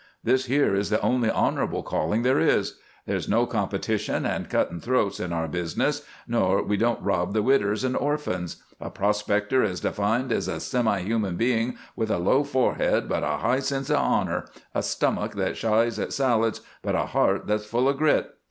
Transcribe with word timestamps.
This 0.23 0.45
here 0.45 0.73
is 0.73 0.89
the 0.89 0.99
only 1.01 1.29
honorable 1.29 1.83
calling 1.83 2.23
there 2.23 2.39
is. 2.39 2.79
There's 3.05 3.29
no 3.29 3.45
competition 3.45 4.25
and 4.25 4.49
cuttin' 4.49 4.79
throats 4.79 5.19
in 5.19 5.31
our 5.31 5.47
business, 5.47 6.01
nor 6.27 6.63
we 6.63 6.75
don't 6.75 7.03
rob 7.03 7.35
the 7.35 7.43
widders 7.43 7.83
and 7.83 7.95
orphans. 7.95 8.63
A 8.79 8.89
prospector 8.89 9.61
is 9.63 9.79
defined 9.79 10.31
as 10.31 10.47
a 10.47 10.59
semi 10.59 11.01
human 11.01 11.35
being 11.35 11.77
with 11.95 12.09
a 12.09 12.17
low 12.17 12.43
forehead 12.43 13.07
but 13.07 13.21
a 13.21 13.37
high 13.43 13.59
sense 13.59 13.91
of 13.91 13.97
honor, 13.97 14.45
a 14.73 14.81
stummick 14.81 15.33
that 15.35 15.55
shies 15.55 15.99
at 15.99 16.13
salads, 16.13 16.61
but 16.81 16.95
a 16.95 17.05
heart 17.05 17.45
that's 17.45 17.67
full 17.67 17.87
of 17.87 17.97
grit. 17.99 18.31